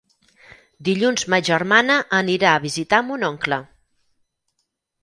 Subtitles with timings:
[0.87, 3.65] Dilluns ma germana anirà a visitar mon oncle.